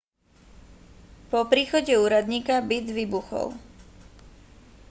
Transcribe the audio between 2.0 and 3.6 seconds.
úradníka byt vybuchol